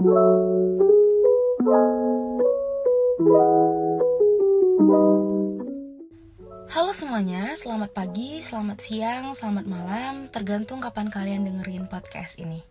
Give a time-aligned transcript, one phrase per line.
[0.00, 0.16] Halo
[6.96, 12.64] semuanya, selamat pagi, selamat siang, selamat malam, tergantung kapan kalian dengerin podcast ini.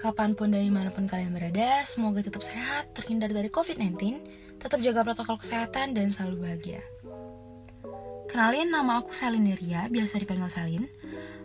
[0.00, 4.24] Kapan pun dan di mana pun kalian berada, semoga tetap sehat, terhindar dari COVID-19,
[4.64, 6.80] tetap jaga protokol kesehatan, dan selalu bahagia.
[8.32, 10.88] Kenalin, nama aku Selin Deria, biasa dipanggil Selin.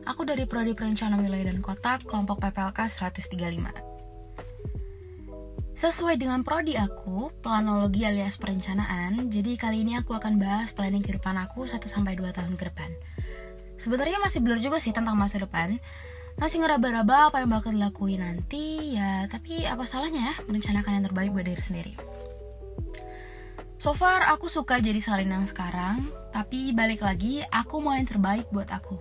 [0.08, 3.89] Aku dari Prodi Perencanaan Wilayah dan Kota, kelompok PPLK 135.
[5.80, 11.40] Sesuai dengan prodi aku, planologi alias perencanaan, jadi kali ini aku akan bahas planning kehidupan
[11.40, 12.92] aku 1-2 tahun ke depan.
[13.80, 15.80] Sebenarnya masih blur juga sih tentang masa depan,
[16.36, 21.32] masih ngeraba-raba apa yang bakal dilakuin nanti, ya tapi apa salahnya ya merencanakan yang terbaik
[21.32, 21.94] buat diri sendiri.
[23.80, 28.52] So far, aku suka jadi salin yang sekarang, tapi balik lagi, aku mau yang terbaik
[28.52, 29.00] buat aku.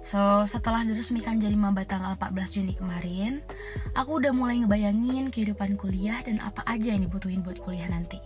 [0.00, 3.44] So, setelah diresmikan jadi maba tanggal 14 Juni kemarin,
[3.92, 8.16] aku udah mulai ngebayangin kehidupan kuliah dan apa aja yang dibutuhin buat kuliah nanti.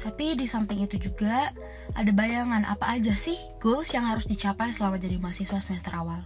[0.00, 1.52] Tapi di samping itu juga,
[1.92, 6.24] ada bayangan apa aja sih goals yang harus dicapai selama jadi mahasiswa semester awal.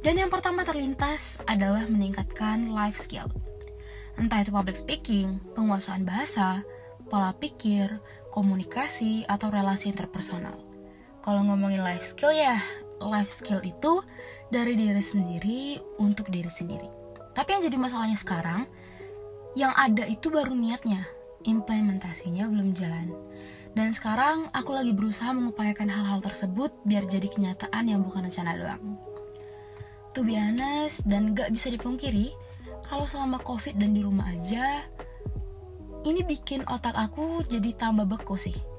[0.00, 3.26] Dan yang pertama terlintas adalah meningkatkan life skill.
[4.16, 6.62] Entah itu public speaking, penguasaan bahasa,
[7.10, 7.98] pola pikir,
[8.30, 10.56] komunikasi, atau relasi interpersonal.
[11.20, 12.62] Kalau ngomongin life skill ya,
[13.00, 14.04] life skill itu
[14.52, 15.60] dari diri sendiri
[15.98, 16.88] untuk diri sendiri.
[17.32, 18.66] Tapi yang jadi masalahnya sekarang,
[19.56, 21.06] yang ada itu baru niatnya,
[21.46, 23.10] implementasinya belum jalan.
[23.70, 28.82] Dan sekarang aku lagi berusaha mengupayakan hal-hal tersebut biar jadi kenyataan yang bukan rencana doang.
[30.18, 32.34] To be honest, dan gak bisa dipungkiri,
[32.82, 34.82] kalau selama covid dan di rumah aja,
[36.02, 38.69] ini bikin otak aku jadi tambah beku sih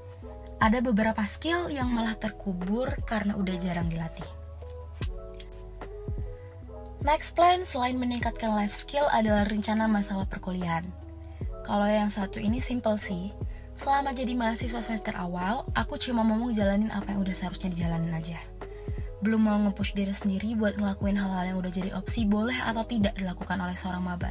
[0.62, 4.30] ada beberapa skill yang malah terkubur karena udah jarang dilatih.
[7.02, 10.86] Next plan selain meningkatkan life skill adalah rencana masalah perkuliahan.
[11.66, 13.34] Kalau yang satu ini simple sih.
[13.74, 18.38] Selama jadi mahasiswa semester awal, aku cuma mau jalanin apa yang udah seharusnya dijalanin aja.
[19.18, 23.18] Belum mau nge-push diri sendiri buat ngelakuin hal-hal yang udah jadi opsi boleh atau tidak
[23.18, 24.30] dilakukan oleh seorang maba.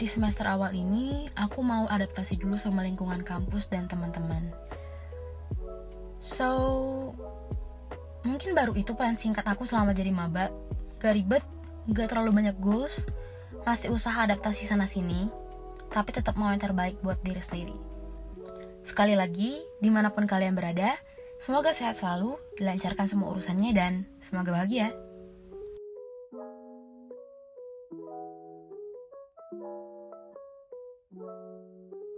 [0.00, 4.48] Di semester awal ini, aku mau adaptasi dulu sama lingkungan kampus dan teman-teman
[6.22, 6.48] So,
[8.22, 10.54] mungkin baru itu plan singkat aku selama jadi maba.
[11.02, 11.42] Gak ribet,
[11.90, 13.10] gak terlalu banyak goals,
[13.66, 15.26] masih usaha adaptasi sana-sini,
[15.90, 17.74] tapi tetap mau yang terbaik buat diri sendiri.
[18.86, 20.94] Sekali lagi, di mana pun kalian berada,
[21.42, 24.94] semoga sehat selalu, dilancarkan semua urusannya, dan semoga bahagia.